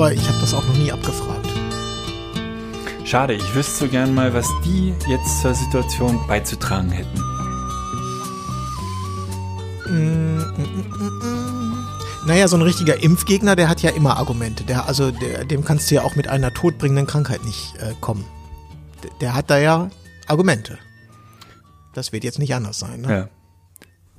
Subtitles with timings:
[0.00, 1.46] Aber ich habe das auch noch nie abgefragt.
[3.04, 7.20] Schade, ich wüsste so gern mal, was die jetzt zur Situation beizutragen hätten.
[12.26, 14.64] Naja, so ein richtiger Impfgegner, der hat ja immer Argumente.
[14.64, 18.24] Der, also der, dem kannst du ja auch mit einer todbringenden Krankheit nicht äh, kommen.
[19.02, 19.90] Der, der hat da ja
[20.26, 20.78] Argumente.
[21.92, 23.02] Das wird jetzt nicht anders sein.
[23.02, 23.28] Ne?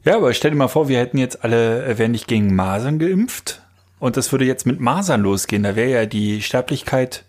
[0.06, 0.12] Ja.
[0.12, 3.00] Ja, aber stell dir mal vor, wir hätten jetzt alle, äh, wären nicht gegen Masern
[3.00, 3.61] geimpft
[4.02, 5.62] und das würde jetzt mit Masern losgehen.
[5.62, 7.24] Da wäre ja die Sterblichkeit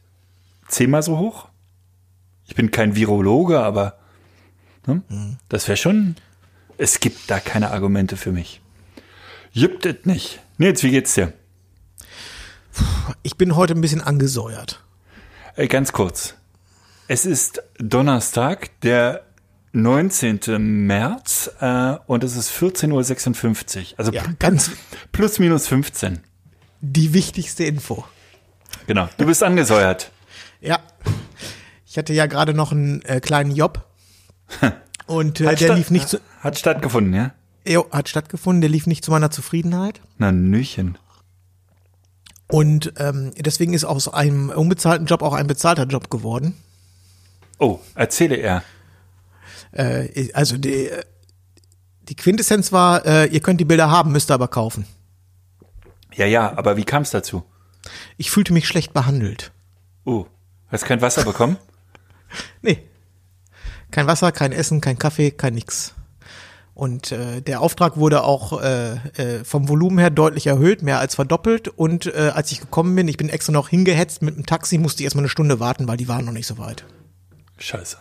[0.69, 1.48] zehnmal so hoch.
[2.47, 3.98] Ich bin kein Virologe, aber
[4.87, 5.03] ne?
[5.51, 6.17] das wäre schon.
[6.79, 8.62] Es gibt da keine Argumente für mich.
[9.53, 10.41] Gibt es nicht.
[10.56, 11.34] Nils, wie geht's dir?
[13.23, 14.83] Ich bin heute ein bisschen angesäuert.
[15.57, 16.36] Äh, ganz kurz.
[17.07, 19.27] Es ist Donnerstag, der
[19.73, 20.86] 19.
[20.86, 23.98] März äh, und es ist 14.56 Uhr.
[23.98, 24.70] Also Ja, ganz
[25.12, 26.23] plus minus 15.
[26.83, 28.05] die wichtigste Info.
[28.86, 29.08] Genau.
[29.16, 30.11] Du bist angesäuert.
[30.61, 30.80] Ja.
[31.86, 33.86] Ich hatte ja gerade noch einen äh, kleinen Job.
[35.06, 37.33] Und äh, der statt- lief nicht zu, Hat stattgefunden, ja?
[37.66, 40.00] jo, hat stattgefunden, der lief nicht zu meiner Zufriedenheit.
[40.19, 40.98] Na, Nüchen.
[42.48, 46.55] Und ähm, deswegen ist aus einem unbezahlten Job auch ein bezahlter Job geworden.
[47.58, 48.62] Oh, erzähle er.
[49.72, 50.91] Äh, also die,
[52.02, 54.84] die Quintessenz war, äh, ihr könnt die Bilder haben, müsst ihr aber kaufen.
[56.14, 57.45] Ja, ja, aber wie kam es dazu?
[58.17, 59.52] Ich fühlte mich schlecht behandelt.
[60.05, 60.27] Oh,
[60.68, 61.56] hast kein Wasser bekommen?
[62.62, 62.78] Nee.
[63.90, 65.95] Kein Wasser, kein Essen, kein Kaffee, kein nix.
[66.74, 71.14] Und äh, der Auftrag wurde auch äh, äh, vom Volumen her deutlich erhöht, mehr als
[71.14, 71.68] verdoppelt.
[71.68, 75.02] Und äh, als ich gekommen bin, ich bin extra noch hingehetzt mit dem Taxi, musste
[75.02, 76.86] ich erstmal eine Stunde warten, weil die waren noch nicht so weit.
[77.58, 77.98] Scheiße.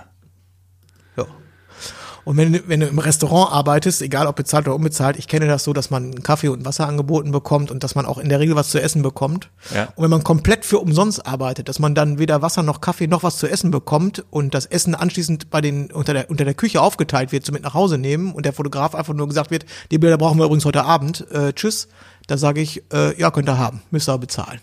[2.26, 5.48] Und wenn, du- wenn du im Restaurant arbeitest, egal ob bezahlt oder unbezahlt, ich kenne
[5.48, 8.30] das so, dass man einen Kaffee und Wasser angeboten bekommt und dass man auch in
[8.30, 9.50] der Regel was zu essen bekommt.
[9.74, 9.90] Ja.
[9.96, 13.24] Und wenn man komplett für umsonst arbeitet, dass man dann weder Wasser noch Kaffee noch
[13.24, 16.82] was zu essen bekommt und das Essen anschließend bei den unter der unter der Küche
[16.82, 19.98] aufgeteilt wird, so mit nach Hause nehmen und der Fotograf einfach nur gesagt wird, die
[19.98, 21.88] Bilder brauchen wir übrigens heute Abend, äh, tschüss,
[22.28, 24.60] da sage ich, äh, ja könnt ihr haben, müsst ihr aber bezahlen.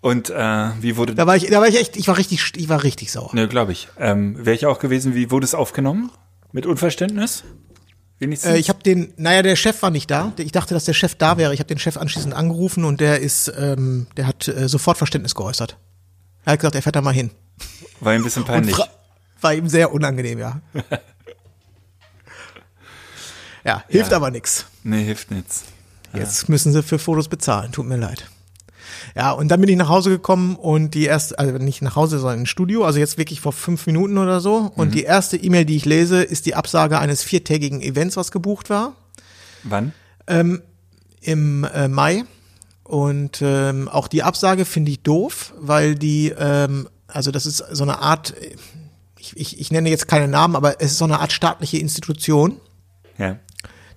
[0.00, 1.14] Und äh, wie wurde...
[1.14, 3.30] Da war ich, da war ich echt, ich war richtig, ich war richtig sauer.
[3.34, 3.88] Ne, glaube ich.
[3.98, 6.10] Ähm, Wäre ich auch gewesen, wie wurde es aufgenommen?
[6.52, 7.44] Mit Unverständnis?
[8.18, 8.52] Wenigstens?
[8.52, 10.32] Äh, ich habe den, naja, der Chef war nicht da.
[10.38, 11.52] Ich dachte, dass der Chef da wäre.
[11.52, 15.34] Ich habe den Chef anschließend angerufen und der ist, ähm, der hat äh, sofort Verständnis
[15.34, 15.76] geäußert.
[16.44, 17.30] Er hat gesagt, er fährt da mal hin.
[18.00, 18.76] War ihm ein bisschen peinlich.
[19.40, 20.60] war ihm sehr unangenehm, ja.
[23.64, 24.16] ja, hilft Ja.
[24.16, 24.64] aber nix.
[24.82, 25.64] Nee, hilft nichts.
[26.14, 27.70] Jetzt müssen sie für Fotos bezahlen.
[27.72, 28.28] Tut mir leid.
[29.16, 32.18] Ja, und dann bin ich nach Hause gekommen und die erste, also nicht nach Hause,
[32.18, 34.72] sondern ins Studio, also jetzt wirklich vor fünf Minuten oder so.
[34.76, 38.70] Und die erste E-Mail, die ich lese, ist die Absage eines viertägigen Events, was gebucht
[38.70, 38.94] war.
[39.64, 39.92] Wann?
[41.22, 42.24] im äh, Mai.
[42.84, 47.82] Und ähm, auch die Absage finde ich doof, weil die, ähm, also das ist so
[47.84, 48.34] eine Art,
[49.18, 52.56] ich, ich, ich nenne jetzt keine Namen, aber es ist so eine Art staatliche Institution,
[53.18, 53.36] Ja.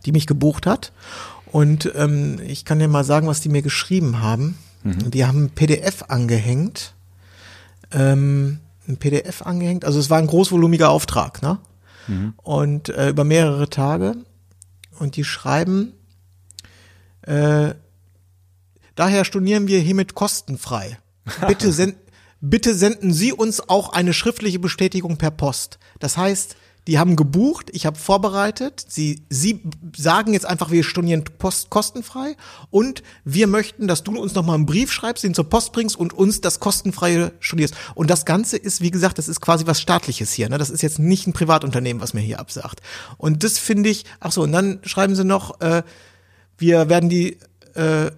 [0.05, 0.91] die mich gebucht hat.
[1.51, 4.57] Und ähm, ich kann dir mal sagen, was die mir geschrieben haben.
[4.83, 6.93] Die haben ein PDF angehängt.
[7.91, 9.85] Ähm, ein PDF angehängt.
[9.85, 11.59] Also es war ein großvolumiger Auftrag, ne?
[12.37, 14.15] Und äh, über mehrere Tage.
[14.99, 15.93] Und die schreiben,
[17.21, 17.73] äh,
[18.95, 20.97] daher stornieren wir hiermit kostenfrei.
[21.47, 21.95] Bitte, send,
[22.41, 25.79] bitte senden Sie uns auch eine schriftliche Bestätigung per Post.
[25.99, 26.57] Das heißt,
[26.87, 29.61] die haben gebucht, ich habe vorbereitet, sie, sie
[29.95, 32.35] sagen jetzt einfach, wir stornieren Post kostenfrei
[32.71, 36.13] und wir möchten, dass du uns nochmal einen Brief schreibst, den zur Post bringst und
[36.13, 37.75] uns das kostenfreie stornierst.
[37.95, 40.49] Und das Ganze ist, wie gesagt, das ist quasi was Staatliches hier.
[40.49, 40.57] Ne?
[40.57, 42.81] Das ist jetzt nicht ein Privatunternehmen, was mir hier absagt.
[43.17, 45.83] Und das finde ich, ach so, und dann schreiben sie noch, äh,
[46.57, 47.37] wir werden die,
[47.75, 48.11] äh,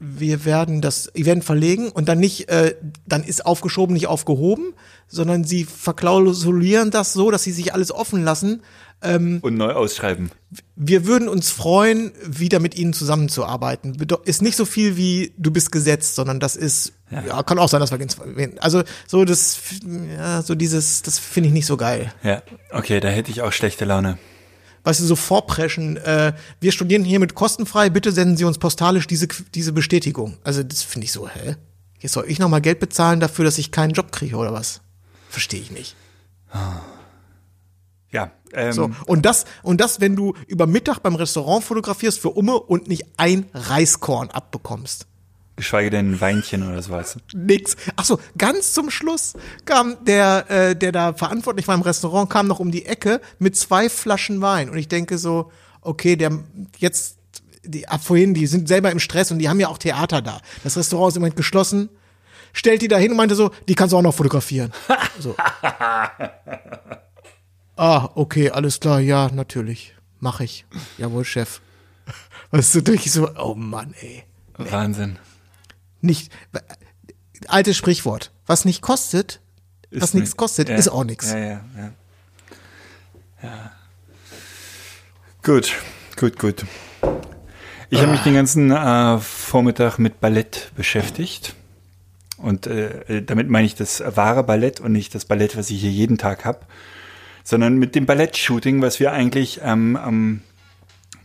[0.00, 2.74] wir werden das Event verlegen und dann nicht, äh,
[3.06, 4.72] dann ist aufgeschoben, nicht aufgehoben,
[5.06, 8.62] sondern sie verklausulieren das so, dass sie sich alles offen lassen.
[9.42, 10.30] Und neu ausschreiben.
[10.74, 13.96] Wir würden uns freuen, wieder mit ihnen zusammenzuarbeiten.
[14.24, 17.80] Ist nicht so viel wie du bist gesetzt, sondern das ist, ja, kann auch sein,
[17.80, 18.16] dass wir ins,
[18.58, 19.58] also so das,
[20.16, 22.12] ja, so dieses, das finde ich nicht so geil.
[22.22, 22.42] Ja,
[22.72, 24.18] okay, da hätte ich auch schlechte Laune.
[24.84, 29.28] Weißt du, so vorpreschen, äh, wir studieren hiermit kostenfrei, bitte senden Sie uns postalisch diese,
[29.54, 30.38] diese Bestätigung.
[30.44, 31.56] Also das finde ich so, hä?
[31.98, 34.80] Jetzt soll ich nochmal Geld bezahlen dafür, dass ich keinen Job kriege oder was?
[35.28, 35.94] Verstehe ich nicht.
[38.10, 42.30] Ja, ähm, So, und das, und das, wenn du über Mittag beim Restaurant fotografierst für
[42.30, 45.06] Umme und nicht ein Reiskorn abbekommst.
[45.60, 47.18] Geschweige denn ein Weinchen oder sowas.
[47.34, 47.76] Nix.
[47.96, 49.34] Ach so, ganz zum Schluss
[49.66, 53.56] kam der, äh, der da verantwortlich war im Restaurant, kam noch um die Ecke mit
[53.56, 54.70] zwei Flaschen Wein.
[54.70, 55.52] Und ich denke so,
[55.82, 56.32] okay, der
[56.78, 57.18] jetzt,
[57.62, 60.40] die ab vorhin, die sind selber im Stress und die haben ja auch Theater da.
[60.64, 61.90] Das Restaurant ist im Moment geschlossen.
[62.52, 64.72] Stellt die da hin und meinte so, die kannst du auch noch fotografieren.
[65.20, 65.36] so.
[67.76, 69.94] Ah, okay, alles klar, ja, natürlich.
[70.18, 70.64] Mach ich.
[70.98, 71.60] Jawohl, Chef.
[72.50, 74.24] Weißt du, durch so, oh Mann, ey
[74.56, 75.18] Wahnsinn.
[76.00, 76.32] Nicht
[77.48, 78.30] altes Sprichwort.
[78.46, 79.40] Was nicht kostet,
[79.90, 81.30] Ist was nichts nicht- kostet, ja, ist auch nichts.
[81.30, 81.92] Ja, ja, ja.
[83.42, 83.72] ja.
[85.42, 85.72] Gut,
[86.16, 86.64] gut, gut.
[87.88, 91.54] Ich habe mich den ganzen äh, Vormittag mit Ballett beschäftigt.
[92.36, 95.90] Und äh, damit meine ich das wahre Ballett und nicht das Ballett, was ich hier
[95.90, 96.60] jeden Tag habe,
[97.44, 100.42] sondern mit dem Ballettshooting, was wir eigentlich ähm, am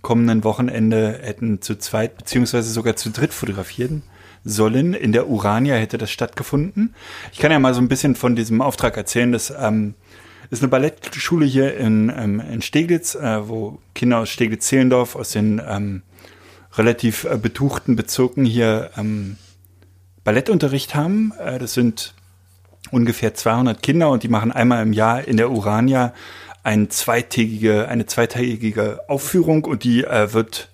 [0.01, 4.04] kommenden Wochenende hätten zu zweit beziehungsweise sogar zu dritt fotografieren
[4.46, 4.94] sollen.
[4.94, 6.96] In der Urania hätte das stattgefunden.
[7.34, 9.32] Ich kann ja mal so ein bisschen von diesem Auftrag erzählen.
[9.32, 9.96] Das ähm,
[10.52, 15.62] ist eine Ballettschule hier in, ähm, in Steglitz, äh, wo Kinder aus Steglitz-Zehlendorf aus den
[15.68, 16.04] ähm,
[16.76, 19.38] relativ äh, betuchten Bezirken hier ähm,
[20.24, 21.34] Ballettunterricht haben.
[21.40, 22.14] Äh, das sind
[22.92, 26.14] ungefähr 200 Kinder und die machen einmal im Jahr in der Urania
[26.64, 30.70] ein zweitägige, eine zweitägige Aufführung und die äh, wird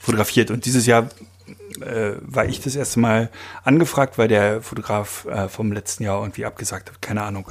[0.00, 0.50] fotografiert.
[0.50, 1.08] Und dieses Jahr
[1.80, 3.30] äh, war ich das erste Mal
[3.62, 7.50] angefragt, weil der Fotograf äh, vom letzten Jahr irgendwie abgesagt hat, keine Ahnung.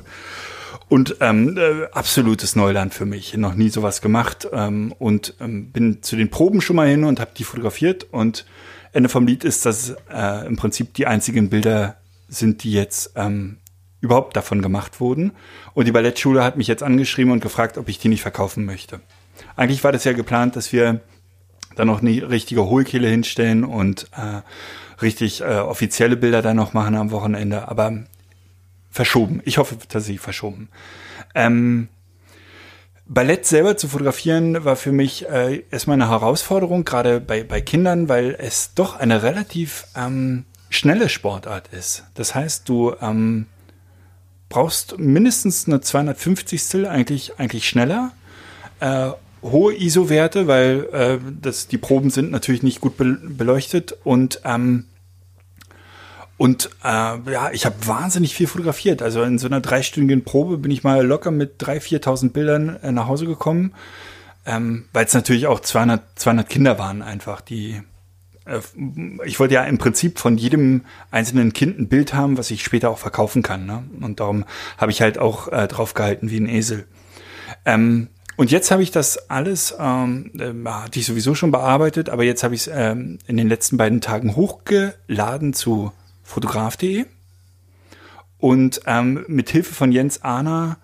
[0.89, 6.03] Und ähm, äh, absolutes Neuland für mich, noch nie sowas gemacht ähm, und ähm, bin
[6.03, 8.45] zu den Proben schon mal hin und habe die fotografiert und
[8.91, 11.97] Ende vom Lied ist, dass äh, im Prinzip die einzigen Bilder
[12.27, 13.57] sind, die jetzt ähm,
[14.01, 15.31] überhaupt davon gemacht wurden.
[15.73, 18.99] Und die Ballettschule hat mich jetzt angeschrieben und gefragt, ob ich die nicht verkaufen möchte.
[19.55, 21.01] Eigentlich war das ja geplant, dass wir
[21.75, 24.41] dann noch eine richtige Hohlkehle hinstellen und äh,
[25.01, 28.03] richtig äh, offizielle Bilder dann noch machen am Wochenende, aber
[28.91, 29.41] verschoben.
[29.45, 30.69] Ich hoffe tatsächlich verschoben.
[31.35, 31.87] Ähm,
[33.05, 38.07] Ballett selber zu fotografieren war für mich äh, erstmal eine Herausforderung, gerade bei, bei Kindern,
[38.07, 42.05] weil es doch eine relativ ähm, schnelle Sportart ist.
[42.13, 43.47] Das heißt, du ähm,
[44.47, 48.11] brauchst mindestens eine 250 Still, eigentlich, eigentlich schneller.
[48.79, 49.11] Äh,
[49.43, 54.85] hohe ISO-Werte, weil äh, das, die Proben sind natürlich nicht gut be beleuchtet und ähm,
[56.37, 59.01] und äh, ja, ich habe wahnsinnig viel fotografiert.
[59.01, 62.91] Also in so einer dreistündigen Probe bin ich mal locker mit 3.000, 4.000 Bildern äh,
[62.91, 63.73] nach Hause gekommen,
[64.45, 67.81] ähm, weil es natürlich auch 200, 200 Kinder waren einfach, die
[68.45, 68.59] äh,
[69.25, 70.81] ich wollte ja im Prinzip von jedem
[71.11, 73.65] einzelnen Kind ein Bild haben, was ich später auch verkaufen kann.
[73.65, 73.83] Ne?
[74.01, 74.43] Und darum
[74.77, 76.87] habe ich halt auch äh, drauf gehalten wie ein Esel.
[77.65, 82.23] Ähm, und jetzt habe ich das alles, ähm, äh, hatte ich sowieso schon bearbeitet, aber
[82.23, 85.91] jetzt habe ich es ähm, in den letzten beiden Tagen hochgeladen zu
[86.23, 87.05] fotograf.de
[88.37, 90.77] und ähm, mit Hilfe von Jens Ahner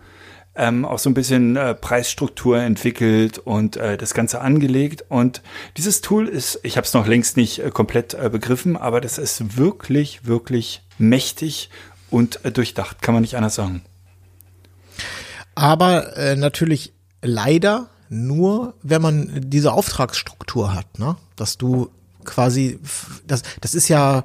[0.55, 5.05] ähm, auch so ein bisschen äh, Preisstruktur entwickelt und äh, das Ganze angelegt.
[5.07, 5.41] Und
[5.77, 9.17] dieses Tool ist, ich habe es noch längst nicht äh, komplett äh, begriffen, aber das
[9.17, 11.69] ist wirklich, wirklich mächtig
[12.09, 13.83] und äh, durchdacht, kann man nicht anders sagen.
[15.55, 21.15] Aber äh, natürlich leider nur, wenn man diese Auftragsstruktur hat, ne?
[21.35, 21.89] Dass du
[22.25, 22.79] quasi,
[23.25, 24.23] das, das ist ja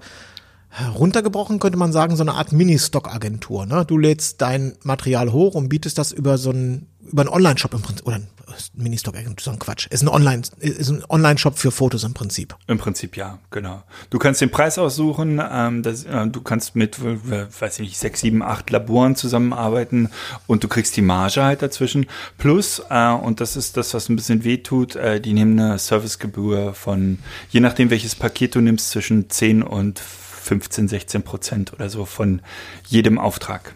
[0.94, 3.66] runtergebrochen, könnte man sagen, so eine Art Mini-Stock-Agentur.
[3.66, 3.84] Ne?
[3.86, 7.82] Du lädst dein Material hoch und bietest das über so einen, über einen Online-Shop im
[7.82, 8.28] Prinzip, oder ein
[8.74, 9.86] Mini-Stock-Agentur, so ein Quatsch.
[9.88, 12.56] Ist ein Online, ist ein Online-Shop für Fotos im Prinzip.
[12.66, 13.82] Im Prinzip ja, genau.
[14.10, 17.98] Du kannst den Preis aussuchen, ähm, das, äh, du kannst mit, äh, weiß ich nicht,
[17.98, 20.10] sechs, sieben, acht Laboren zusammenarbeiten
[20.46, 22.06] und du kriegst die Marge halt dazwischen.
[22.38, 26.74] Plus, äh, und das ist das, was ein bisschen wehtut, äh, die nehmen eine Servicegebühr
[26.74, 27.18] von,
[27.50, 32.42] je nachdem welches Paket du nimmst, zwischen 10 und 15, 16 Prozent oder so von
[32.86, 33.74] jedem Auftrag.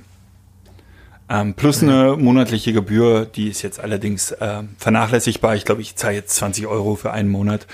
[1.30, 5.56] Ähm, plus eine monatliche Gebühr, die ist jetzt allerdings äh, vernachlässigbar.
[5.56, 7.66] Ich glaube, ich zahle jetzt 20 Euro für einen Monat.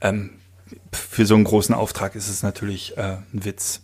[0.00, 0.30] Ähm,
[0.92, 3.82] für so einen großen Auftrag ist es natürlich äh, ein Witz.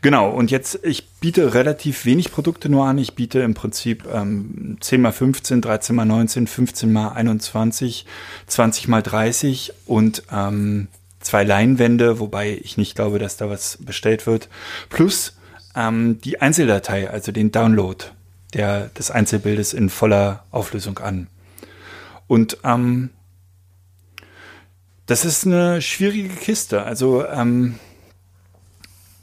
[0.00, 2.98] Genau, und jetzt, ich biete relativ wenig Produkte nur an.
[2.98, 8.06] Ich biete im Prinzip ähm, 10 mal 15, 13 mal 19, 15 mal 21,
[8.46, 10.88] 20 mal 30 und ähm,
[11.20, 14.48] zwei Leinwände, wobei ich nicht glaube, dass da was bestellt wird.
[14.88, 15.36] Plus
[15.76, 18.04] ähm, die Einzeldatei, also den Download
[18.54, 21.26] der, des Einzelbildes in voller Auflösung an.
[22.26, 23.10] Und ähm,
[25.06, 26.82] das ist eine schwierige Kiste.
[26.82, 27.78] Also ähm,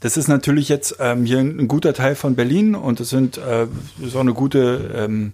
[0.00, 3.66] das ist natürlich jetzt ähm, hier ein guter Teil von Berlin und es sind äh,
[4.02, 5.32] so eine gute ähm,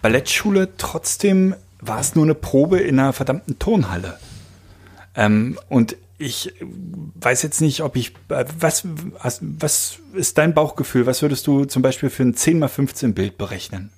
[0.00, 0.76] Ballettschule.
[0.76, 4.18] Trotzdem war es nur eine Probe in einer verdammten Turnhalle.
[5.14, 6.54] Ähm, und ich
[7.14, 8.84] weiß jetzt nicht, ob ich, äh, was,
[9.40, 11.06] was, ist dein Bauchgefühl?
[11.06, 13.90] Was würdest du zum Beispiel für ein 10 x 15 Bild berechnen?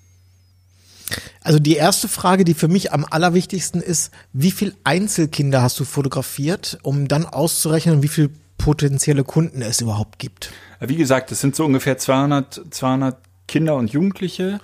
[1.43, 5.85] Also die erste Frage, die für mich am allerwichtigsten ist, wie viel Einzelkinder hast du
[5.85, 10.51] fotografiert, um dann auszurechnen, wie viel potenzielle Kunden es überhaupt gibt?
[10.81, 14.61] Wie gesagt, es sind so ungefähr 200, 200 Kinder und Jugendliche.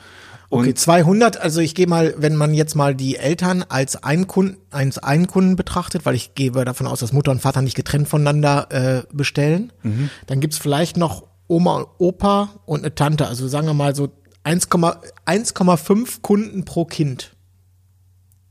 [0.54, 4.28] Und Okay, 200, also ich gehe mal, wenn man jetzt mal die Eltern als einen
[4.28, 7.74] Kunden, als einen Kunden betrachtet, weil ich gehe davon aus, dass Mutter und Vater nicht
[7.74, 9.72] getrennt voneinander äh, bestellen,
[10.28, 14.10] dann gibt's vielleicht noch Oma und Opa und eine Tante, also sagen wir mal so
[14.44, 17.34] 1, 1,5 Kunden pro Kind.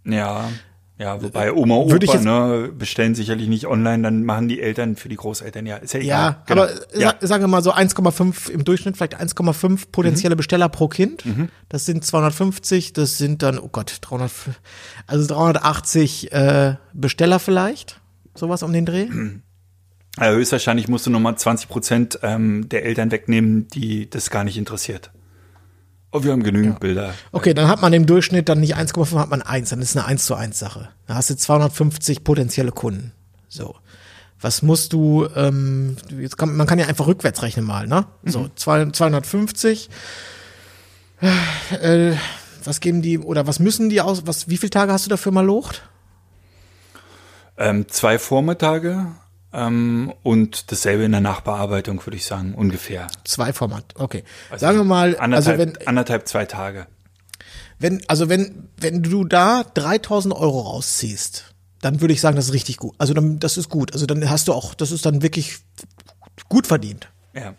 [0.06, 0.50] Ja,
[1.04, 4.62] ja, wobei Oma, Opa, Würde ich jetzt- ne, bestellen sicherlich nicht online, dann machen die
[4.62, 6.10] Eltern für die Großeltern, ja, ist ja egal.
[6.10, 6.62] Ja, Genau.
[6.64, 7.14] aber äh, ja.
[7.20, 11.24] sa- sagen wir mal so 1,5 im Durchschnitt, vielleicht 1,5 potenzielle Besteller pro Kind.
[11.70, 14.32] Das sind 250, das sind dann, oh Gott, 300,
[15.08, 18.00] also 380 äh, Besteller vielleicht.
[18.36, 19.08] Sowas um den Dreh.
[20.20, 24.58] Ja, höchstwahrscheinlich musst du nochmal 20 Prozent ähm, der Eltern wegnehmen, die das gar nicht
[24.58, 25.12] interessiert.
[26.16, 27.16] Oh, wir haben genügend Bilder.
[27.32, 30.06] Okay, dann hat man im Durchschnitt dann nicht 1,5, hat man 1, dann ist eine
[30.06, 30.90] 1 zu 1 Sache.
[31.08, 33.12] Da hast du 250 potenzielle Kunden.
[33.50, 33.76] So.
[34.40, 38.06] Was musst du, ähm, jetzt kann, man kann ja einfach rückwärts rechnen mal, ne?
[38.26, 39.90] So, zwei- 250.
[41.82, 42.14] Äh,
[42.64, 45.32] was geben die, oder was müssen die aus, was, wie viele Tage hast du dafür
[45.32, 45.82] mal locht?
[47.58, 49.08] Ähm, zwei Vormittage
[49.54, 53.08] und dasselbe in der Nachbearbeitung, würde ich sagen, ungefähr.
[53.24, 54.24] Zwei Format, okay.
[54.58, 56.88] Sagen wir mal, also anderthalb, wenn, anderthalb, zwei Tage.
[57.78, 62.54] wenn, also wenn, wenn du da 3000 Euro rausziehst, dann würde ich sagen, das ist
[62.54, 62.96] richtig gut.
[62.98, 63.94] Also dann, das ist gut.
[63.94, 65.58] Also dann hast du auch, das ist dann wirklich
[66.50, 67.10] gut verdient.
[67.36, 67.54] Ja.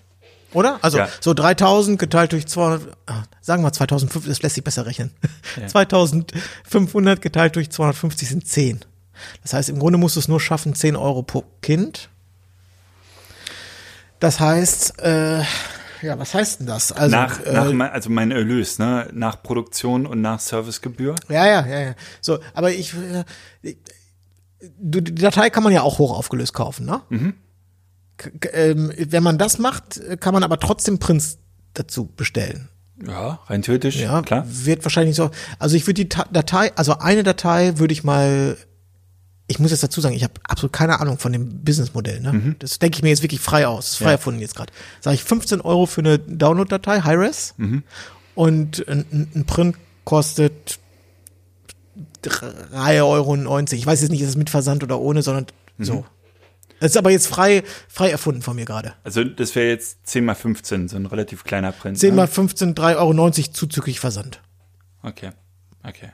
[0.52, 0.78] Oder?
[0.82, 1.08] Also Ja.
[1.20, 5.10] so 3000 geteilt durch 200, ah, sagen wir 2005, das lässt sich besser rechnen.
[5.66, 8.80] 2500 geteilt durch 250 sind 10.
[9.42, 12.08] Das heißt, im Grunde musst du es nur schaffen, 10 Euro pro Kind.
[14.20, 15.40] Das heißt, äh,
[16.02, 16.92] ja, was heißt denn das?
[16.92, 19.08] Also, Nach, äh, nach mein, also mein Erlös, ne?
[19.12, 21.14] Nach Produktion und nach Servicegebühr.
[21.28, 21.94] Ja, ja, ja, ja.
[22.20, 23.74] So, aber ich, äh,
[24.78, 27.00] du, die Datei kann man ja auch hoch aufgelöst kaufen, ne?
[28.16, 31.38] K- ähm, wenn man das macht, kann man aber trotzdem Prints
[31.74, 32.68] dazu bestellen.
[33.04, 34.44] Ja, rein theoretisch, Ja, klar.
[34.46, 35.30] wird wahrscheinlich so.
[35.58, 38.56] Also ich würde die Datei, also eine Datei würde ich mal,
[39.46, 42.20] ich muss jetzt dazu sagen, ich habe absolut keine Ahnung von dem Businessmodell.
[42.20, 42.56] Ne?
[42.58, 44.08] Das denke ich mir jetzt wirklich frei aus, das ist frei Mhm.
[44.08, 44.12] Ja.
[44.12, 44.72] erfunden jetzt gerade.
[45.00, 47.82] Sage ich 15 Euro für eine Download-Datei, Hi-Res, Mhm.
[48.34, 50.78] und ein, ein- Print kostet
[52.22, 53.58] 3,90 Euro.
[53.72, 55.46] Ich weiß jetzt nicht, ist es mit Versand oder ohne, sondern
[55.78, 55.84] Mhm.
[55.84, 56.06] so.
[56.80, 58.94] Das ist aber jetzt frei, frei erfunden von mir gerade.
[59.04, 61.98] Also das wäre jetzt 10 mal 15, so ein relativ kleiner Print.
[61.98, 62.28] 10 mal ne?
[62.28, 62.96] 15, 3,90
[63.46, 64.40] Euro zuzüglich Versand.
[65.02, 65.30] Okay,
[65.82, 66.10] okay.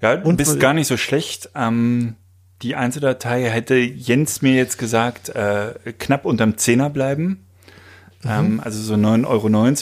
[0.00, 1.50] Ja, du Und bist gar nicht so schlecht.
[1.54, 2.16] Ähm,
[2.62, 7.44] die Einzeldatei hätte Jens mir jetzt gesagt, äh, knapp unterm Zehner bleiben.
[8.22, 8.30] Mhm.
[8.30, 9.26] Ähm, also so 9,90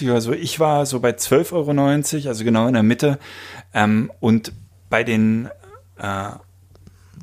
[0.05, 0.33] Euro oder so.
[0.33, 3.19] Ich war so bei 12,90 Euro, also genau in der Mitte.
[3.73, 4.53] Ähm, und
[4.91, 5.49] bei den
[5.99, 6.31] äh,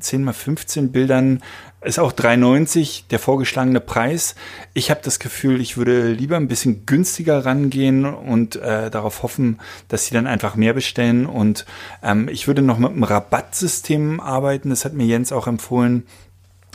[0.00, 1.42] 10 mal 15 Bildern
[1.84, 4.34] ist auch 3,90 der vorgeschlagene Preis.
[4.72, 9.60] Ich habe das Gefühl, ich würde lieber ein bisschen günstiger rangehen und äh, darauf hoffen,
[9.88, 11.26] dass sie dann einfach mehr bestellen.
[11.26, 11.66] Und
[12.02, 14.70] ähm, ich würde noch mit einem Rabattsystem arbeiten.
[14.70, 16.06] Das hat mir Jens auch empfohlen,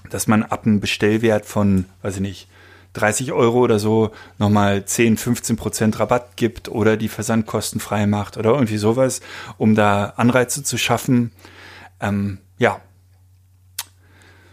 [0.10, 2.48] dass man ab einem Bestellwert von, weiß ich nicht,
[2.94, 8.38] 30 Euro oder so nochmal 10, 15 Prozent Rabatt gibt oder die Versandkosten frei macht
[8.38, 9.22] oder irgendwie sowas,
[9.58, 11.32] um da Anreize zu schaffen.
[12.00, 12.82] Ähm, ja.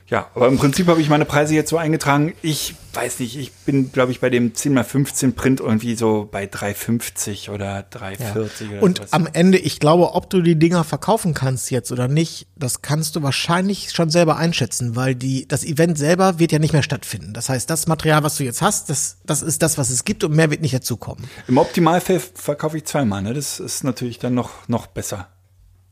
[0.09, 2.33] Ja, aber im Prinzip habe ich meine Preise jetzt so eingetragen.
[2.41, 7.51] Ich weiß nicht, ich bin, glaube ich, bei dem 10x15 Print irgendwie so bei 3,50
[7.51, 9.13] oder 3,40 oder Und sowas.
[9.13, 13.17] am Ende, ich glaube, ob du die Dinger verkaufen kannst jetzt oder nicht, das kannst
[13.17, 17.33] du wahrscheinlich schon selber einschätzen, weil die, das Event selber wird ja nicht mehr stattfinden.
[17.33, 20.23] Das heißt, das Material, was du jetzt hast, das, das ist das, was es gibt
[20.23, 21.25] und mehr wird nicht dazukommen.
[21.49, 23.35] Im Optimalfall verkaufe ich zweimal, ne?
[23.35, 25.29] Das ist natürlich dann noch, noch besser.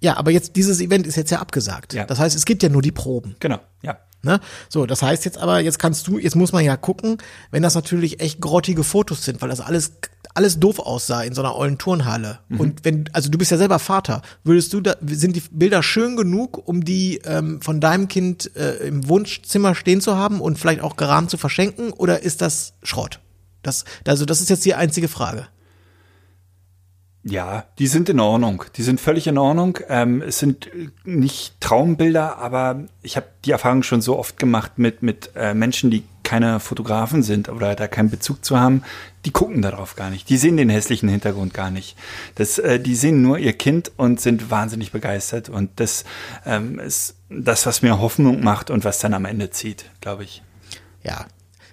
[0.04, 1.94] Ja, aber jetzt, dieses Event ist jetzt ja abgesagt.
[1.94, 2.04] Ja.
[2.04, 3.36] Das heißt, es gibt ja nur die Proben.
[3.40, 3.96] Genau, ja.
[4.22, 4.38] Ne?
[4.68, 7.16] So, das heißt jetzt aber, jetzt kannst du, jetzt muss man ja gucken,
[7.50, 9.92] wenn das natürlich echt grottige Fotos sind, weil das alles,
[10.34, 12.40] alles doof aussah in so einer ollen Turnhalle.
[12.58, 16.16] Und wenn, also du bist ja selber Vater, würdest du da, sind die Bilder schön
[16.16, 20.82] genug, um die ähm, von deinem Kind äh, im Wunschzimmer stehen zu haben und vielleicht
[20.82, 23.20] auch gerahmt zu verschenken, oder ist das Schrott?
[23.62, 25.46] Das, also das ist jetzt die einzige Frage.
[27.26, 28.64] Ja, die sind in Ordnung.
[28.76, 29.78] Die sind völlig in Ordnung.
[29.88, 34.72] Ähm, es sind äh, nicht Traumbilder, aber ich habe die Erfahrung schon so oft gemacht
[34.78, 38.82] mit, mit äh, Menschen, die keine Fotografen sind oder da keinen Bezug zu haben.
[39.24, 40.28] Die gucken darauf gar nicht.
[40.28, 41.96] Die sehen den hässlichen Hintergrund gar nicht.
[42.34, 45.48] Das, äh, die sehen nur ihr Kind und sind wahnsinnig begeistert.
[45.48, 46.04] Und das
[46.44, 50.42] ähm, ist das, was mir Hoffnung macht und was dann am Ende zieht, glaube ich.
[51.02, 51.24] Ja.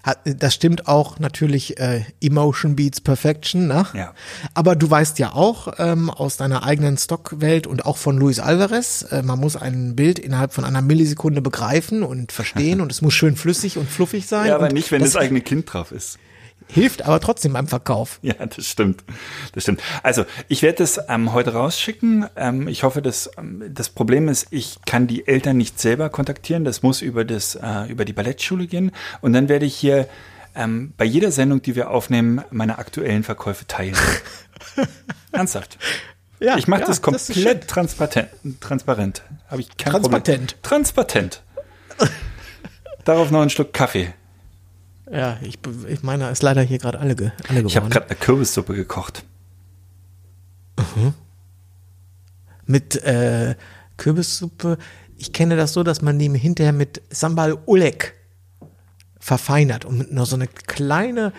[0.03, 3.86] Hat, das stimmt auch natürlich, äh, Emotion beats Perfection, ne?
[3.93, 4.13] Ja.
[4.53, 9.05] Aber du weißt ja auch ähm, aus deiner eigenen Stockwelt und auch von Luis Alvarez,
[9.12, 13.13] äh, man muss ein Bild innerhalb von einer Millisekunde begreifen und verstehen und es muss
[13.13, 14.48] schön flüssig und fluffig sein.
[14.48, 16.17] Ja, aber nicht, wenn das das eigene Kind drauf ist.
[16.74, 18.20] Hilft aber trotzdem beim Verkauf.
[18.32, 19.04] Ja, das stimmt.
[19.54, 19.82] Das stimmt.
[20.04, 22.28] Also, ich werde das ähm, heute rausschicken.
[22.36, 26.63] Ähm, ich hoffe, dass ähm, das Problem ist, ich kann die Eltern nicht selber kontaktieren.
[26.63, 28.92] Das muss über das äh, über die Ballettschule gehen.
[29.22, 30.08] Und dann werde ich hier
[30.56, 33.98] ähm, bei jeder Sendung, die wir aufnehmen, meine aktuellen Verkäufe teilen.
[35.32, 35.78] Ernsthaft.
[36.40, 38.30] Ja, ich mache ja, das komplett transparent.
[38.60, 39.24] Transparent.
[39.48, 40.62] Habe ich kein Transpatent.
[40.62, 40.62] Problem.
[40.63, 41.44] Transparent.
[43.06, 44.13] Darauf noch einen Schluck Kaffee.
[45.12, 47.89] Ja, ich, ich meine, ist leider hier gerade alle, alle Ich habe geworden.
[47.89, 49.24] gerade eine Kürbissuppe gekocht.
[52.65, 53.56] Mit äh,
[53.98, 54.77] Kürbissuppe.
[55.18, 58.15] Ich kenne das so, dass man die hinterher mit Sambal Ulek
[59.20, 61.34] verfeinert und mit noch so eine kleine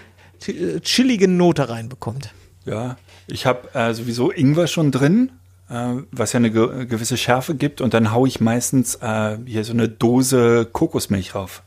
[0.82, 2.32] chillige Note reinbekommt.
[2.64, 5.32] Ja, ich habe äh, sowieso Ingwer schon drin,
[5.68, 7.80] äh, was ja eine ge gewisse Schärfe gibt.
[7.80, 11.62] Und dann haue ich meistens äh, hier so eine Dose Kokosmilch rauf.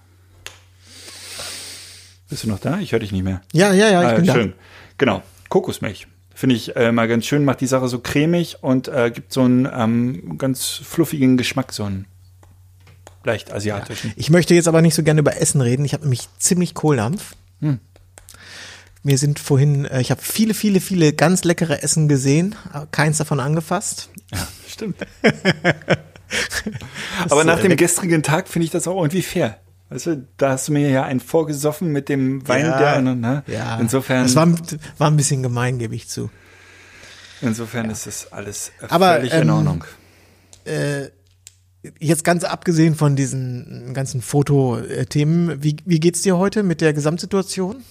[2.30, 2.80] Bist du noch da?
[2.80, 3.42] Ich höre dich nicht mehr.
[3.54, 4.54] Ja, ja, ja, ich Ah, bin schön.
[4.98, 6.08] Genau, Kokosmilch.
[6.34, 9.44] Finde ich äh, mal ganz schön, macht die Sache so cremig und äh, gibt so
[9.44, 12.08] einen ähm, ganz fluffigen Geschmack, so einen
[13.24, 14.10] leicht asiatischen.
[14.10, 14.14] da.
[14.18, 15.86] Ich möchte jetzt aber nicht so gerne über Essen reden.
[15.86, 17.36] Ich habe nämlich ziemlich Kohldampf.
[17.62, 17.80] Hm.
[19.04, 22.56] Wir sind vorhin, äh, ich habe viele, viele, viele ganz leckere Essen gesehen,
[22.92, 24.10] keins davon angefasst.
[24.34, 24.98] Ja, stimmt.
[27.30, 29.60] Aber nach dem gestrigen Tag finde ich das auch irgendwie fair.
[29.90, 33.44] Weißt du, da hast du mir ja einen vorgesoffen mit dem Wein, der, ne?
[33.48, 33.78] ja.
[33.80, 34.48] Insofern, Das war,
[34.98, 36.30] war ein bisschen gemein, gebe ich zu.
[37.42, 39.84] insofern ist das alles äh, Aber, völlig in ähm, Ordnung.
[42.00, 47.84] Jetzt ganz abgesehen von diesen ganzen Fotothemen, wie, wie geht's dir heute mit der Gesamtsituation?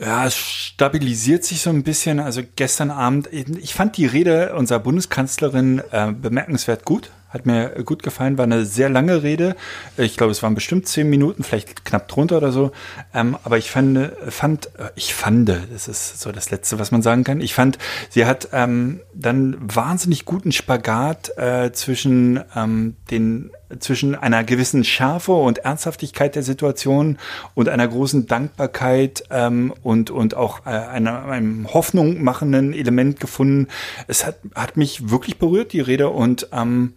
[0.00, 2.20] Ja, es stabilisiert sich so ein bisschen.
[2.20, 7.10] Also gestern Abend, ich fand die Rede unserer Bundeskanzlerin äh, bemerkenswert gut.
[7.36, 9.56] Hat mir gut gefallen, war eine sehr lange Rede.
[9.98, 12.72] Ich glaube, es waren bestimmt zehn Minuten, vielleicht knapp drunter oder so.
[13.12, 17.24] Ähm, aber ich fand, fand, ich fand, das ist so das Letzte, was man sagen
[17.24, 17.42] kann.
[17.42, 17.76] Ich fand,
[18.08, 25.32] sie hat ähm, dann wahnsinnig guten Spagat äh, zwischen ähm, den zwischen einer gewissen Schärfe
[25.32, 27.18] und Ernsthaftigkeit der Situation
[27.54, 33.68] und einer großen Dankbarkeit ähm, und und auch äh, einer, einem Hoffnung machenden Element gefunden.
[34.06, 36.94] Es hat hat mich wirklich berührt die Rede und ähm,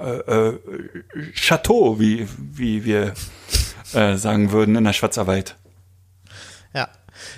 [0.00, 0.58] äh, äh,
[1.34, 3.14] Chateau, wie wie wir
[3.92, 5.56] äh, sagen würden in der Schwarzarbeit.
[6.74, 6.88] Ja.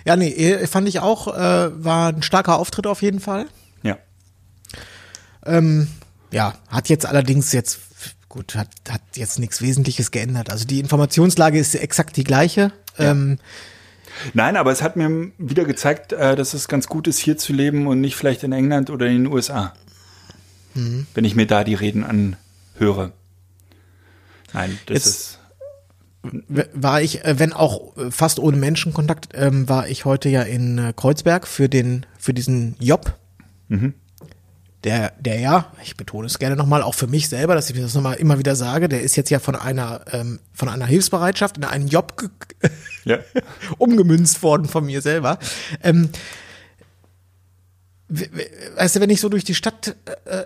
[0.04, 3.46] Ja, nee, eh, fand ich auch, äh, war ein starker Auftritt auf jeden Fall.
[3.82, 3.98] Ja.
[5.46, 5.88] Ähm,
[6.32, 7.78] ja, hat jetzt allerdings jetzt,
[8.28, 10.50] gut, hat, hat jetzt nichts Wesentliches geändert.
[10.50, 12.72] Also die Informationslage ist exakt die gleiche.
[12.98, 13.38] Ähm,
[14.34, 17.86] Nein, aber es hat mir wieder gezeigt, dass es ganz gut ist, hier zu leben
[17.86, 19.72] und nicht vielleicht in England oder in den USA.
[20.74, 22.04] Wenn ich mir da die Reden
[22.80, 23.12] anhöre.
[24.52, 25.38] Nein, das Jetzt- ist.
[26.74, 30.78] war ich, äh, wenn auch äh, fast ohne Menschenkontakt, ähm, war ich heute ja in
[30.78, 33.14] äh, Kreuzberg für den, für diesen Job.
[34.82, 37.94] Der, der ja, ich betone es gerne nochmal, auch für mich selber, dass ich das
[37.94, 41.64] nochmal immer wieder sage, der ist jetzt ja von einer, ähm, von einer Hilfsbereitschaft in
[41.64, 42.14] einen Job
[43.04, 43.18] Ja.
[43.78, 45.38] umgemünzt worden von mir selber.
[45.84, 46.08] Ähm,
[48.08, 49.94] we- we- weißt du, wenn ich so durch die Stadt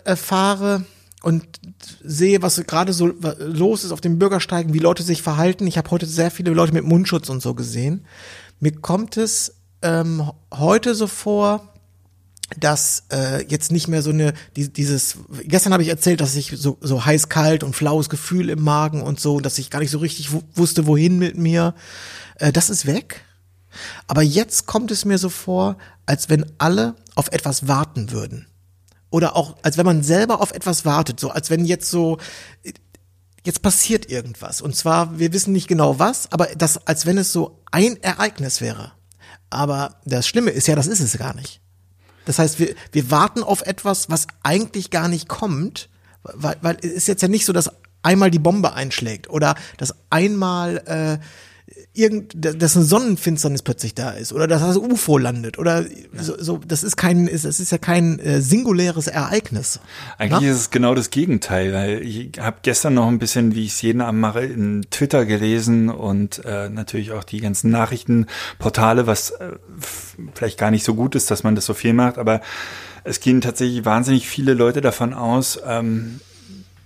[0.05, 0.85] äh, fahre
[1.25, 1.45] und
[2.05, 3.07] sehe, was gerade so
[3.39, 5.67] los ist auf den Bürgersteigen, wie Leute sich verhalten.
[5.67, 8.05] Ich habe heute sehr viele Leute mit Mundschutz und so gesehen.
[8.61, 11.73] Mir kommt es ähm, heute so vor,
[12.61, 16.53] dass äh, jetzt nicht mehr so eine die, dieses gestern habe ich erzählt, dass ich
[16.57, 19.91] so so heiß kalt und flaues Gefühl im Magen und so, dass ich gar nicht
[19.91, 21.75] so richtig wu- wusste, wohin mit mir.
[22.39, 23.25] Äh, das ist weg.
[24.07, 28.47] Aber jetzt kommt es mir so vor, als wenn alle auf etwas warten würden.
[29.15, 32.19] Oder auch, als wenn man selber auf etwas wartet, so als wenn jetzt so,
[33.45, 34.61] jetzt passiert irgendwas.
[34.61, 38.61] Und zwar, wir wissen nicht genau was, aber das, als wenn es so ein Ereignis
[38.61, 38.91] wäre.
[39.51, 41.61] Aber das Schlimme ist ja, das ist es gar nicht.
[42.25, 45.91] Das heißt, wir, wir warten auf etwas, was eigentlich gar nicht kommt,
[46.25, 47.71] weil, weil es ist jetzt ja nicht so, dass
[48.03, 51.25] einmal die Bombe einschlägt oder dass einmal äh,
[51.95, 56.59] irgend, dass eine Sonnenfinsternis plötzlich da ist oder dass das UFO landet oder so, so
[56.59, 59.81] das ist kein, es ist ja kein äh, singuläres Ereignis.
[60.19, 60.51] Eigentlich Na?
[60.51, 63.83] ist es genau das Gegenteil, weil ich habe gestern noch ein bisschen, wie ich es
[63.83, 69.53] jeden Abend mache, in Twitter gelesen und äh, natürlich auch die ganzen Nachrichtenportale, was äh,
[70.35, 72.43] vielleicht gar nicht so gut ist, dass man das so viel macht, aber
[73.05, 76.21] es gehen tatsächlich wahnsinnig viele Leute davon aus, ähm,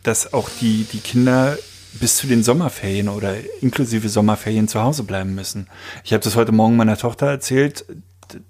[0.02, 1.58] dass auch die, die Kinder
[2.00, 5.68] bis zu den Sommerferien oder inklusive Sommerferien zu Hause bleiben müssen.
[6.04, 7.84] Ich habe das heute Morgen meiner Tochter erzählt.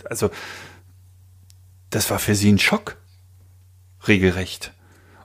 [0.08, 0.30] Also,
[1.90, 2.96] das war für sie ein Schock.
[4.06, 4.72] Regelrecht.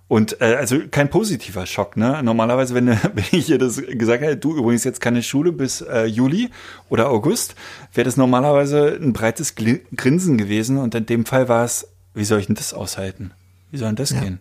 [0.07, 2.21] Und äh, also kein positiver Schock, ne?
[2.23, 6.05] Normalerweise, wenn, wenn ich ihr das gesagt hätte, du übrigens jetzt keine Schule bis äh,
[6.05, 6.49] Juli
[6.89, 7.55] oder August,
[7.93, 10.77] wäre das normalerweise ein breites Grinsen gewesen.
[10.77, 13.31] Und in dem Fall war es, wie soll ich denn das aushalten?
[13.71, 14.39] Wie soll denn das gehen?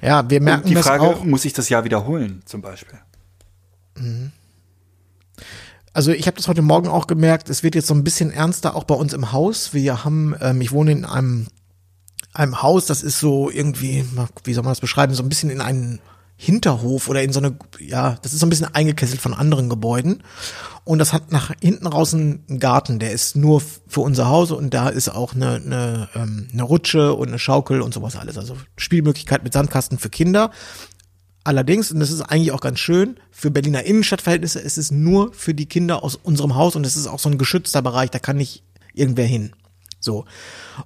[0.00, 1.24] Ja, wir merken Und die das Frage, auch.
[1.24, 2.98] muss ich das Jahr wiederholen, zum Beispiel?
[5.92, 8.76] Also ich habe das heute Morgen auch gemerkt, es wird jetzt so ein bisschen ernster,
[8.76, 9.74] auch bei uns im Haus.
[9.74, 11.48] Wir haben, ähm, ich wohne in einem,
[12.32, 14.04] einem Haus, das ist so irgendwie,
[14.44, 16.00] wie soll man das beschreiben, so ein bisschen in einen
[16.40, 20.22] Hinterhof oder in so eine, ja, das ist so ein bisschen eingekesselt von anderen Gebäuden.
[20.84, 24.72] Und das hat nach hinten raus einen Garten, der ist nur für unser Haus und
[24.72, 28.38] da ist auch eine, eine, ähm, eine Rutsche und eine Schaukel und sowas alles.
[28.38, 30.52] Also Spielmöglichkeit mit Sandkasten für Kinder.
[31.42, 35.54] Allerdings, und das ist eigentlich auch ganz schön, für Berliner Innenstadtverhältnisse ist es nur für
[35.54, 38.36] die Kinder aus unserem Haus und es ist auch so ein geschützter Bereich, da kann
[38.36, 38.62] nicht
[38.94, 39.54] irgendwer hin.
[39.98, 40.24] So.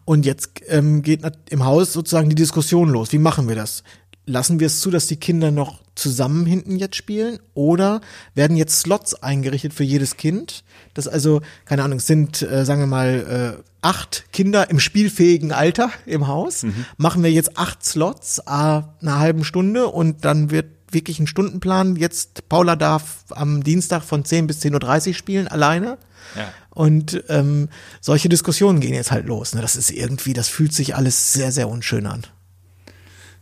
[0.06, 3.12] Und jetzt ähm, geht im Haus sozusagen die Diskussion los.
[3.12, 3.82] Wie machen wir das?
[4.24, 7.38] Lassen wir es zu, dass die Kinder noch zusammen hinten jetzt spielen?
[7.54, 8.00] Oder
[8.35, 10.64] werden jetzt Slots eingerichtet für jedes Kind?
[10.94, 15.52] Das also, keine Ahnung, es sind, äh, sagen wir mal, äh, acht Kinder im spielfähigen
[15.52, 16.64] Alter im Haus.
[16.96, 21.96] Machen wir jetzt acht Slots, a einer halben Stunde und dann wird wirklich ein Stundenplan.
[21.96, 25.98] Jetzt, Paula darf am Dienstag von 10 bis 10.30 Uhr spielen, alleine.
[26.37, 26.52] Ja.
[26.70, 27.68] Und ähm,
[28.00, 29.54] solche Diskussionen gehen jetzt halt los.
[29.54, 29.61] Ne?
[29.61, 32.22] Das ist irgendwie, das fühlt sich alles sehr, sehr unschön an.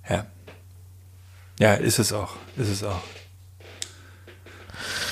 [0.09, 0.27] Ja.
[1.61, 2.37] Ja, ist es auch.
[2.57, 3.03] Ist es auch.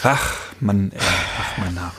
[0.02, 1.92] Ach, Mann, ey, ach, mein Name.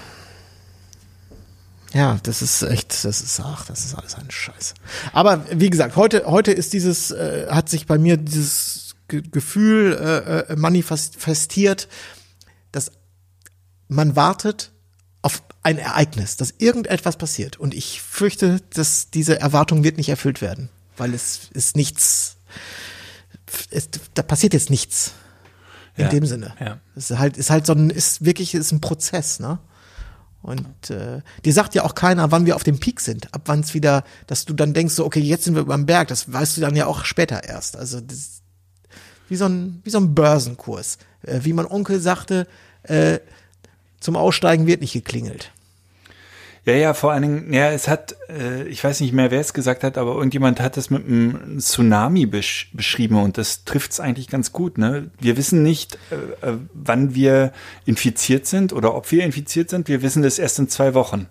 [1.94, 4.74] Ja, das ist echt, das ist, ach, das ist alles ein Scheiß.
[5.14, 9.94] Aber wie gesagt, heute, heute ist dieses, äh, hat sich bei mir dieses Ge Gefühl
[9.94, 11.88] äh, äh, manifestiert,
[12.72, 12.92] dass
[13.88, 14.72] man wartet
[15.22, 17.58] auf ein Ereignis, dass irgendetwas passiert.
[17.58, 22.38] Und ich fürchte, dass diese Erwartung wird nicht erfüllt werden, weil es ist nichts,
[23.72, 25.14] es, da passiert jetzt nichts.
[25.96, 26.54] In Ja, dem Sinne.
[26.60, 26.80] ja.
[26.96, 29.60] Es ist halt, ist halt so ein, ist wirklich, ist ein Prozess, ne?
[30.42, 33.60] Und äh, dir sagt ja auch keiner, wann wir auf dem Peak sind, ab wann
[33.60, 36.56] es wieder, dass du dann denkst, so, okay, jetzt sind wir beim Berg, das weißt
[36.56, 37.76] du dann ja auch später erst.
[37.76, 38.42] Also das ist
[39.28, 40.98] wie so ein, wie so ein Börsenkurs.
[41.24, 42.48] Äh, wie mein Onkel sagte,
[42.84, 43.20] äh,
[44.00, 45.52] zum Aussteigen wird nicht geklingelt.
[46.70, 49.54] Ja, ja, vor allen Dingen, ja, es hat, äh, ich weiß nicht mehr, wer es
[49.54, 54.00] gesagt hat, aber irgendjemand hat es mit einem Tsunami besch beschrieben und das trifft es
[54.00, 54.78] eigentlich ganz gut.
[54.78, 55.10] Ne?
[55.20, 57.54] Wir wissen nicht, äh, äh, wann wir
[57.86, 59.88] infiziert sind oder ob wir infiziert sind.
[59.88, 61.26] Wir wissen das erst in zwei Wochen.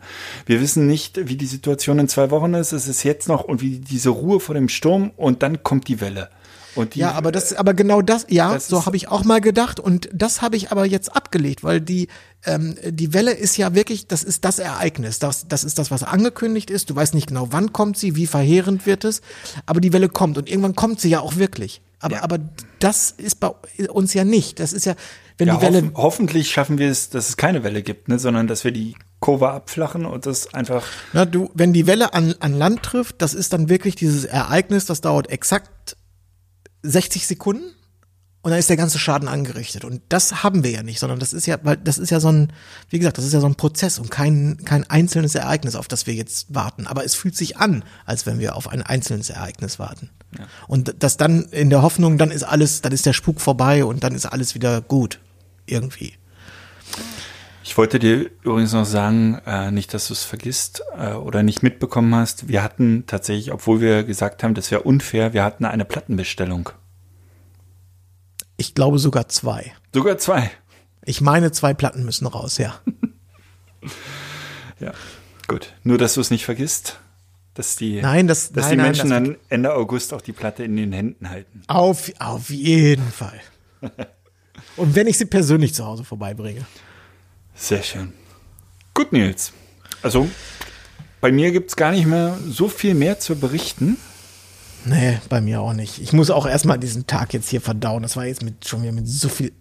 [0.45, 2.73] Wir wissen nicht, wie die Situation in zwei Wochen ist.
[2.73, 6.01] Es ist jetzt noch und wie diese Ruhe vor dem Sturm und dann kommt die
[6.01, 6.31] Welle.
[6.75, 9.41] Und die, Ja, aber das, aber genau das, ja, Das so habe ich auch mal
[9.41, 12.09] gedacht und das habe ich aber jetzt abgelegt, weil die
[12.45, 16.03] ähm, die Welle ist ja wirklich, das ist das Ereignis, das das ist das, was
[16.03, 16.89] angekündigt ist.
[16.91, 19.23] Du weißt nicht genau, wann kommt sie, wie verheerend wird es,
[19.67, 21.83] aber die Welle kommt und irgendwann kommt sie ja auch wirklich.
[22.01, 22.23] Aber Ja.
[22.23, 22.39] aber
[22.79, 23.51] das ist bei
[23.89, 24.61] uns ja nicht.
[24.61, 24.95] Das ist ja,
[25.37, 28.19] wenn ja, die Welle hoff hoffentlich schaffen wir es, dass es keine Welle gibt, ne?
[28.19, 32.37] sondern dass wir die Kurve abflachen und das einfach Na, du, wenn die Welle an,
[32.39, 35.97] an Land trifft, das ist dann wirklich dieses Ereignis, das dauert exakt
[36.83, 37.75] 60 Sekunden
[38.43, 39.85] und dann ist der ganze Schaden angerichtet.
[39.85, 42.31] Und das haben wir ja nicht, sondern das ist ja, weil das ist ja so
[42.31, 42.53] ein,
[42.89, 46.07] wie gesagt, das ist ja so ein Prozess und kein, kein einzelnes Ereignis, auf das
[46.07, 46.87] wir jetzt warten.
[46.87, 50.11] Aber es fühlt sich an, als wenn wir auf ein einzelnes Ereignis warten.
[50.69, 54.05] Und das dann in der Hoffnung, dann ist alles, dann ist der Spuk vorbei und
[54.05, 55.21] dann ist alles wieder gut.
[55.67, 56.15] Irgendwie.
[57.65, 61.63] Ich wollte dir übrigens noch sagen, äh, nicht, dass du es vergisst äh, oder nicht
[61.63, 62.49] mitbekommen hast.
[62.49, 66.71] Wir hatten tatsächlich, obwohl wir gesagt haben, das wäre unfair, wir hatten eine Plattenbestellung.
[68.59, 69.73] Ich glaube sogar zwei.
[69.95, 70.51] Sogar zwei.
[71.05, 72.79] Ich meine, zwei Platten müssen raus, ja.
[74.81, 74.93] Ja,
[75.49, 75.73] gut.
[75.83, 77.01] Nur, dass du es nicht vergisst.
[77.55, 80.33] Dass die, Nein, das- dass nein, die nein, Menschen das- dann Ende August auch die
[80.33, 81.63] Platte in den Händen halten.
[81.67, 83.41] Auf, auf jeden Fall.
[84.77, 86.65] Und wenn ich sie persönlich zu Hause vorbeibringe.
[87.57, 88.13] Sehr schön.
[88.95, 89.53] Gut, Nils.
[90.03, 90.29] Also,
[91.21, 93.97] bei mir gibt's gar nicht mehr so viel mehr zu berichten.
[94.85, 96.01] Nee, bei mir auch nicht.
[96.01, 98.03] Ich muss auch erstmal diesen Tag jetzt hier verdauen.
[98.03, 99.53] Das war jetzt mit, schon wieder mit so viel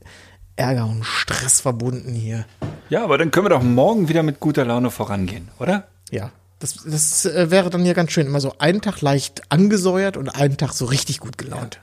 [0.56, 2.46] Ärger und Stress verbunden hier.
[2.90, 5.88] Ja, aber dann können wir doch morgen wieder mit guter Laune vorangehen, oder?
[6.12, 6.32] Ja.
[6.60, 8.26] Das, das äh, wäre dann ja ganz schön.
[8.26, 11.80] Immer so einen Tag leicht angesäuert und einen Tag so richtig gut gelaunt.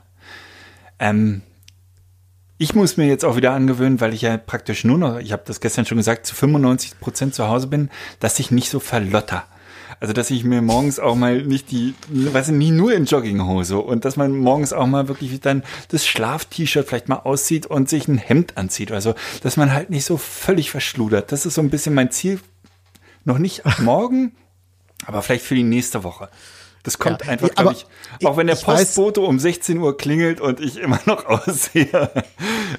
[0.98, 1.42] Ähm,
[2.58, 5.42] ich muss mir jetzt auch wieder angewöhnen, weil ich ja praktisch nur noch, ich habe
[5.46, 9.44] das gestern schon gesagt, zu 95 Prozent zu Hause bin, dass ich nicht so verlotter.
[10.00, 13.78] Also, dass ich mir morgens auch mal nicht die, weiß ich, nie nur in Jogginghose
[13.78, 18.08] und dass man morgens auch mal wirklich dann das Schlaf-T-Shirt vielleicht mal auszieht und sich
[18.08, 18.92] ein Hemd anzieht.
[18.92, 21.32] Also, dass man halt nicht so völlig verschludert.
[21.32, 22.40] Das ist so ein bisschen mein Ziel.
[23.24, 24.32] Noch nicht ab morgen,
[25.06, 26.28] aber vielleicht für die nächste Woche.
[26.82, 27.86] Das kommt Ja, einfach, glaube ich,
[28.26, 32.10] auch wenn der weiß- Postbote um 16 Uhr klingelt und ich immer noch aussehe,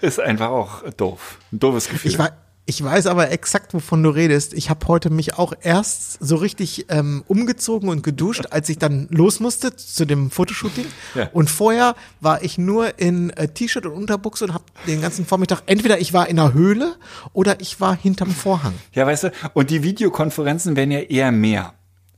[0.02, 1.40] ist einfach auch doof.
[1.52, 2.12] Ein doofes Gefühl.
[2.12, 2.20] Ich,
[2.68, 4.54] ich weiß aber exakt, wovon du redest.
[4.54, 9.08] Ich habe heute mich auch erst so richtig ähm, umgezogen und geduscht, als ich dann
[9.12, 10.86] los musste zu dem Fotoshooting.
[11.14, 11.30] Ja.
[11.32, 15.62] Und vorher war ich nur in äh, T-Shirt und Unterbuchse und habe den ganzen Vormittag,
[15.68, 16.96] entweder ich war in der Höhle
[17.34, 18.74] oder ich war hinterm Vorhang.
[18.94, 21.74] Ja, weißt du, und die Videokonferenzen werden ja eher mehr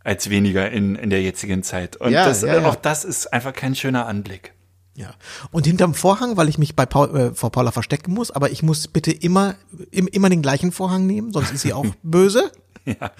[0.05, 1.97] als weniger in, in der jetzigen Zeit.
[1.97, 2.65] Und Ja, das, ja, ja.
[2.65, 4.53] auch das ist einfach kein schöner Anblick.
[4.97, 5.13] Ja.
[5.51, 8.63] Und hinterm Vorhang, weil ich mich bei Paul, äh, vor Paula verstecken muss, aber ich
[8.63, 9.53] muss bitte immer,
[9.91, 12.51] im, immer den gleichen Vorhang nehmen, sonst ist sie auch böse.
[12.83, 13.12] Ja.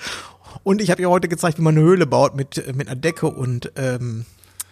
[0.63, 2.96] Und ich habe ihr heute gezeigt, wie man eine Höhle baut mit, äh, mit einer
[2.96, 4.26] Decke und ähm,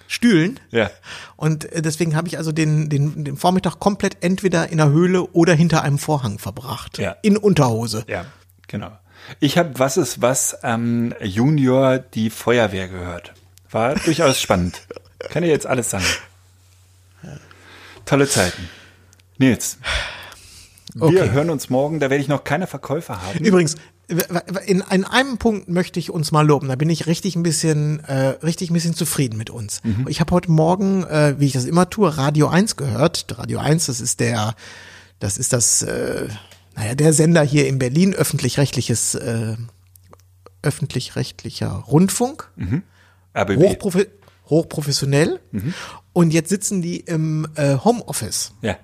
[0.07, 0.59] Stühlen.
[0.71, 0.89] Ja.
[1.35, 5.27] Und äh, deswegen habe ich also den, den, den Vormittag komplett entweder in der Höhle
[5.27, 6.97] oder hinter einem Vorhang verbracht.
[6.97, 7.15] Ja.
[7.21, 8.03] In Unterhose.
[8.07, 8.25] Ja,
[8.67, 8.91] genau.
[9.39, 13.33] Ich habe Was ist was ähm, Junior die Feuerwehr gehört.
[13.69, 14.81] War durchaus spannend.
[15.19, 16.05] Kann ich jetzt alles sagen.
[18.05, 18.69] Tolle Zeiten.
[19.37, 19.77] Nils,
[20.93, 21.31] wir Okay.
[21.31, 23.39] hören uns morgen, da werde ich noch keine Verkäufer haben.
[23.39, 23.75] Übrigens,
[24.67, 26.67] in, in einem Punkt möchte ich uns mal loben.
[26.69, 29.81] Da bin ich richtig ein bisschen, äh, richtig ein bisschen zufrieden mit uns.
[30.07, 33.25] Ich habe heute Morgen, äh, wie ich das immer tue, Radio 1 gehört.
[33.37, 34.53] Radio 1, das ist der,
[35.19, 36.27] das ist das, äh,
[36.75, 39.55] naja, der Sender hier in Berlin, öffentlich-rechtliches, äh,
[40.61, 42.49] öffentlich-rechtlicher Rundfunk.
[43.35, 43.57] RBB.
[43.63, 44.05] Hochprofi
[44.49, 45.39] hochprofessionell.
[46.13, 48.53] Und jetzt sitzen die im äh, Homeoffice.
[48.61, 48.77] Ja.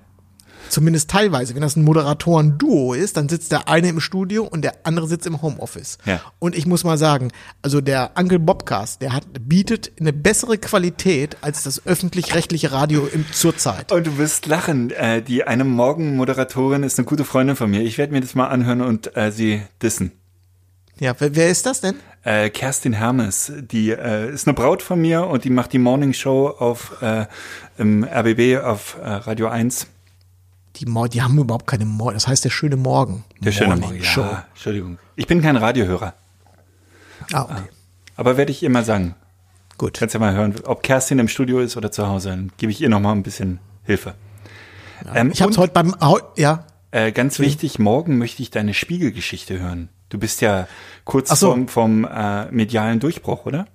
[0.72, 1.54] Zumindest teilweise.
[1.54, 5.28] Wenn das ein Moderatoren-Duo ist, dann sitzt der eine im Studio und der andere sitzt
[5.28, 5.98] im Homeoffice.
[6.06, 6.22] Ja.
[6.40, 11.36] Und ich muss mal sagen, also der Uncle Bobcast, der hat, bietet eine bessere Qualität
[11.42, 13.92] als das öffentlich-rechtliche Radio im, zurzeit.
[13.92, 14.92] Und du wirst lachen.
[14.92, 17.82] Äh, die eine Morgenmoderatorin ist eine gute Freundin von mir.
[17.82, 20.14] Ich werde mir das mal anhören und äh, sie dissen.
[21.02, 21.96] Ja, wer, wer ist das denn?
[22.24, 26.14] Äh, Kerstin Hermes, die äh, ist eine Braut von mir und die macht die Morning
[26.14, 27.26] Show auf äh,
[27.80, 29.88] im RBB auf äh, Radio 1.
[30.76, 32.14] Die, Mor die haben überhaupt keine Morgen.
[32.14, 33.24] Das heißt der schöne Morgen.
[33.40, 34.04] Der schöne Morgen.
[34.04, 34.22] Show.
[34.22, 35.00] Ja, Entschuldigung.
[35.16, 36.14] Ich bin kein Radiohörer,
[37.34, 37.62] Ah, okay.
[38.16, 39.16] aber werde ich ihr mal sagen.
[39.80, 39.98] Gut.
[39.98, 42.30] Kannst ja mal hören, ob Kerstin im Studio ist oder zu Hause.
[42.30, 44.14] Dann gebe ich ihr noch mal ein bisschen Hilfe.
[45.16, 45.96] Ähm, Ich habe es heute beim,
[46.38, 49.90] ja, äh, ganz wichtig, morgen möchte ich deine Spiegelgeschichte hören.
[50.10, 50.68] Du bist ja
[51.06, 51.52] kurz so.
[51.52, 53.68] vom, vom äh, medialen Durchbruch, oder?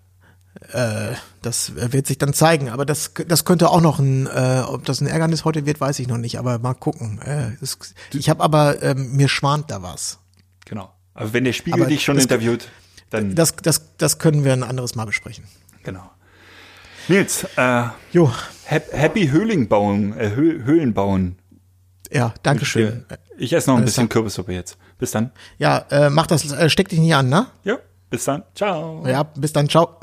[1.43, 4.85] Das äh, wird sich dann zeigen, aber das, das könnte auch noch ein, äh, ob
[4.87, 7.21] das ein Ärgernis heute wird, weiß ich noch nicht, aber mal gucken.
[7.21, 7.79] Äh, das,
[8.15, 10.19] ich habe aber, ähm, mir schwant da was.
[10.65, 10.91] Genau.
[11.15, 12.69] Aber wenn der Spiegel Aber dich schon das- interviewt,
[13.11, 15.45] dann Das, das, das können wir ein anderes Mal besprechen.
[15.83, 16.11] genau.
[17.09, 18.33] Nils, äh, Jo,
[18.69, 21.37] hap- Happy Höhling bauen, äh, Hö Höhlen bauen.
[22.13, 23.05] Ja, Dankeschön.
[23.39, 24.09] Ich esse noch ein Alles bisschen.
[24.09, 24.79] Kürbissuppe jetzt.
[24.99, 25.31] Bis dann.
[25.59, 27.47] Ja, äh, mach das, äh, steck dich nicht an, ne?
[27.65, 27.79] Ja,
[28.11, 28.43] bis dann.
[28.55, 29.07] Ciao.
[29.07, 30.01] Ja, bis dann, ciao.